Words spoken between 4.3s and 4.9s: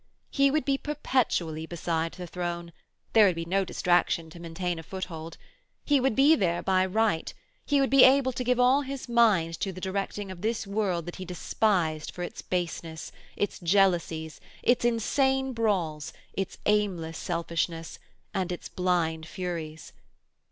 to maintain a